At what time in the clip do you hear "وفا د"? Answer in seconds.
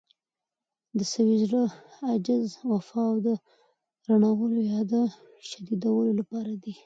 2.71-3.27